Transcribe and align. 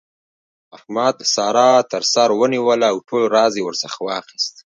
احمد؛ 0.75 1.17
سارا 1.33 1.69
تر 1.91 2.03
سر 2.13 2.29
ونيوله 2.39 2.87
او 2.91 2.97
ټول 3.07 3.23
راز 3.35 3.53
يې 3.57 3.63
ورڅخه 3.65 3.99
واخيست. 4.03 4.55